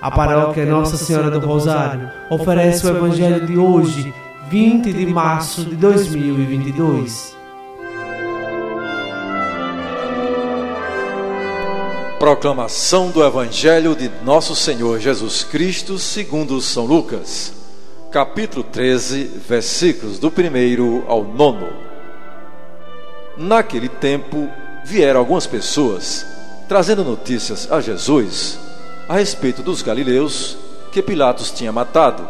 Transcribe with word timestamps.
A 0.00 0.12
paróquia 0.12 0.64
Nossa 0.64 0.96
Senhora 0.96 1.28
do 1.28 1.44
Rosário 1.44 2.08
oferece 2.30 2.86
o 2.86 2.90
Evangelho 2.90 3.44
de 3.44 3.58
hoje, 3.58 4.14
20 4.48 4.92
de 4.92 5.06
março 5.06 5.64
de 5.64 5.74
2022. 5.74 7.36
Proclamação 12.16 13.10
do 13.10 13.24
Evangelho 13.24 13.96
de 13.96 14.08
Nosso 14.24 14.54
Senhor 14.54 15.00
Jesus 15.00 15.42
Cristo, 15.42 15.98
segundo 15.98 16.60
São 16.60 16.86
Lucas, 16.86 17.52
capítulo 18.12 18.62
13, 18.62 19.24
versículos 19.48 20.20
do 20.20 20.28
1 20.28 21.10
ao 21.10 21.24
9. 21.24 21.66
Naquele 23.36 23.88
tempo, 23.88 24.48
vieram 24.84 25.18
algumas 25.18 25.48
pessoas 25.48 26.24
trazendo 26.68 27.02
notícias 27.02 27.66
a 27.72 27.80
Jesus 27.80 28.67
a 29.08 29.16
respeito 29.16 29.62
dos 29.62 29.80
galileus 29.80 30.58
que 30.92 31.02
Pilatos 31.02 31.50
tinha 31.50 31.72
matado, 31.72 32.28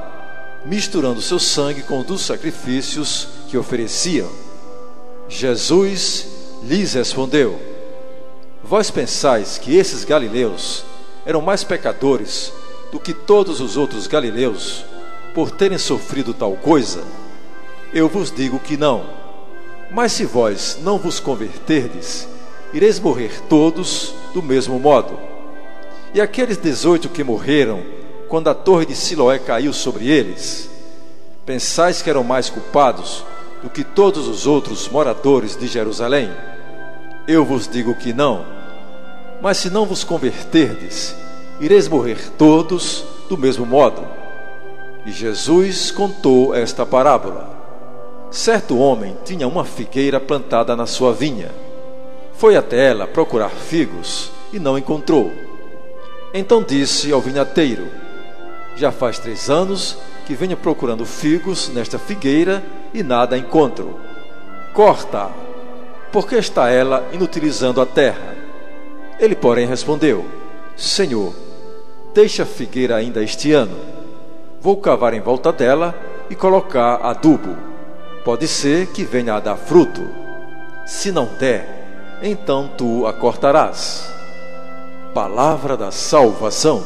misturando 0.64 1.20
seu 1.20 1.38
sangue 1.38 1.82
com 1.82 2.00
o 2.00 2.04
dos 2.04 2.22
sacrifícios 2.22 3.26
que 3.48 3.58
ofereciam. 3.58 4.28
Jesus 5.28 6.26
lhes 6.62 6.94
respondeu: 6.94 7.58
Vós 8.62 8.90
pensais 8.90 9.58
que 9.58 9.76
esses 9.76 10.04
galileus 10.04 10.84
eram 11.26 11.40
mais 11.40 11.64
pecadores 11.64 12.52
do 12.92 13.00
que 13.00 13.12
todos 13.12 13.60
os 13.60 13.76
outros 13.76 14.06
galileus 14.06 14.84
por 15.34 15.50
terem 15.50 15.78
sofrido 15.78 16.32
tal 16.32 16.56
coisa? 16.56 17.02
Eu 17.92 18.08
vos 18.08 18.30
digo 18.30 18.58
que 18.60 18.76
não. 18.76 19.04
Mas 19.90 20.12
se 20.12 20.24
vós 20.24 20.78
não 20.82 20.98
vos 20.98 21.18
converterdes, 21.18 22.28
ireis 22.72 23.00
morrer 23.00 23.40
todos 23.48 24.14
do 24.34 24.42
mesmo 24.42 24.78
modo. 24.78 25.37
E 26.14 26.20
aqueles 26.20 26.56
dezoito 26.56 27.08
que 27.08 27.22
morreram 27.22 27.82
quando 28.28 28.48
a 28.48 28.54
torre 28.54 28.86
de 28.86 28.94
Siloé 28.94 29.38
caiu 29.38 29.72
sobre 29.72 30.08
eles, 30.08 30.70
pensais 31.44 32.02
que 32.02 32.10
eram 32.10 32.24
mais 32.24 32.48
culpados 32.50 33.24
do 33.62 33.70
que 33.70 33.82
todos 33.82 34.28
os 34.28 34.46
outros 34.46 34.88
moradores 34.88 35.56
de 35.56 35.66
Jerusalém? 35.66 36.30
Eu 37.26 37.44
vos 37.44 37.68
digo 37.68 37.94
que 37.94 38.12
não. 38.12 38.44
Mas 39.42 39.58
se 39.58 39.70
não 39.70 39.86
vos 39.86 40.02
converterdes, 40.02 41.14
ireis 41.60 41.88
morrer 41.88 42.18
todos 42.36 43.04
do 43.28 43.36
mesmo 43.36 43.66
modo. 43.66 44.06
E 45.04 45.12
Jesus 45.12 45.90
contou 45.90 46.54
esta 46.54 46.84
parábola. 46.84 47.56
Certo 48.30 48.78
homem 48.78 49.16
tinha 49.24 49.46
uma 49.46 49.64
figueira 49.64 50.20
plantada 50.20 50.74
na 50.74 50.86
sua 50.86 51.12
vinha. 51.12 51.50
Foi 52.34 52.56
até 52.56 52.90
ela 52.90 53.06
procurar 53.06 53.50
figos 53.50 54.30
e 54.52 54.58
não 54.58 54.76
encontrou. 54.76 55.47
Então 56.32 56.62
disse 56.62 57.12
ao 57.12 57.20
vinhateiro: 57.20 57.88
Já 58.76 58.92
faz 58.92 59.18
três 59.18 59.48
anos 59.48 59.98
que 60.26 60.34
venho 60.34 60.56
procurando 60.56 61.06
figos 61.06 61.68
nesta 61.70 61.98
figueira 61.98 62.62
e 62.92 63.02
nada 63.02 63.38
encontro. 63.38 63.98
Corta, 64.74 65.30
porque 66.12 66.36
está 66.36 66.68
ela 66.68 67.08
inutilizando 67.12 67.80
a 67.80 67.86
terra. 67.86 68.36
Ele, 69.18 69.34
porém, 69.34 69.66
respondeu: 69.66 70.26
Senhor, 70.76 71.34
deixa 72.14 72.42
a 72.42 72.46
figueira 72.46 72.96
ainda 72.96 73.22
este 73.22 73.52
ano. 73.52 73.76
Vou 74.60 74.76
cavar 74.76 75.14
em 75.14 75.20
volta 75.20 75.52
dela 75.52 75.94
e 76.28 76.34
colocar 76.34 76.96
adubo. 76.96 77.56
Pode 78.24 78.46
ser 78.46 78.88
que 78.88 79.04
venha 79.04 79.34
a 79.34 79.40
dar 79.40 79.56
fruto. 79.56 80.06
Se 80.84 81.10
não 81.10 81.26
der, 81.38 82.18
então 82.22 82.70
tu 82.76 83.06
a 83.06 83.12
cortarás. 83.12 84.17
Palavra 85.18 85.76
da 85.76 85.90
salvação. 85.90 86.80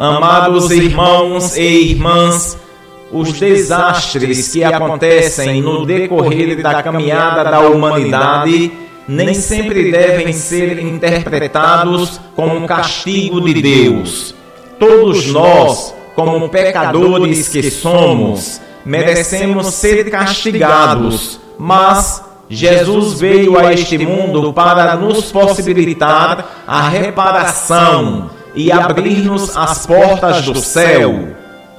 Amados 0.00 0.72
irmãos 0.72 1.56
e 1.56 1.92
irmãs, 1.92 2.58
os 3.12 3.34
desastres 3.34 4.48
que 4.48 4.64
acontecem 4.64 5.62
no 5.62 5.86
decorrer 5.86 6.60
da 6.60 6.82
caminhada 6.82 7.44
da 7.44 7.60
humanidade 7.60 8.72
nem 9.06 9.32
sempre 9.32 9.92
devem 9.92 10.32
ser 10.32 10.80
interpretados 10.80 12.20
como 12.34 12.66
castigo 12.66 13.40
de 13.42 13.62
Deus. 13.62 14.34
Todos 14.76 15.28
nós, 15.28 15.94
como 16.16 16.48
pecadores 16.48 17.46
que 17.46 17.70
somos, 17.70 18.60
merecemos 18.86 19.66
ser 19.74 20.08
castigados, 20.08 21.40
mas 21.58 22.22
Jesus 22.48 23.18
veio 23.18 23.58
a 23.58 23.72
este 23.74 23.98
mundo 23.98 24.52
para 24.52 24.94
nos 24.94 25.32
possibilitar 25.32 26.62
a 26.66 26.88
reparação 26.88 28.30
e 28.54 28.70
abrir-nos 28.70 29.56
as 29.56 29.84
portas 29.84 30.42
do 30.42 30.54
céu. 30.54 31.34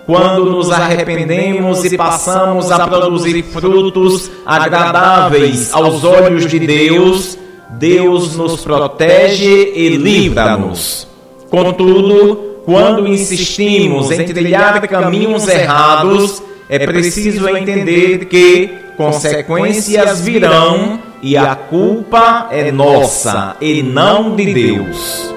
Quando 0.06 0.46
nos 0.46 0.70
arrependemos 0.70 1.84
e 1.86 1.98
passamos 1.98 2.70
a 2.72 2.86
produzir 2.86 3.42
frutos 3.44 4.30
agradáveis 4.46 5.74
aos 5.74 6.04
olhos 6.04 6.50
de 6.50 6.60
Deus, 6.60 7.38
Deus 7.72 8.36
nos 8.36 8.62
protege 8.62 9.72
e 9.76 9.90
livra-nos. 9.96 11.08
Contudo, 11.50 12.62
quando 12.66 13.08
insistimos 13.08 14.12
em 14.12 14.26
trilhar 14.26 14.86
caminhos 14.88 15.48
errados, 15.48 16.42
é 16.70 16.86
preciso 16.86 17.48
entender 17.50 18.26
que 18.26 18.70
consequências 18.98 20.22
virão 20.22 21.00
e 21.22 21.38
a 21.38 21.56
culpa 21.56 22.48
é 22.52 22.72
nossa 22.72 23.56
e 23.62 23.82
não 23.82 24.36
de 24.36 24.54
Deus. 24.54 25.37